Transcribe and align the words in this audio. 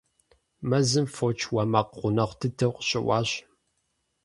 Мэзым 0.69 1.05
фоч 1.15 1.39
уэ 1.53 1.63
макъ 1.71 1.93
гъунэгъу 1.99 2.37
дыдэу 2.39 2.71
къыщыӀуащ. 2.75 3.29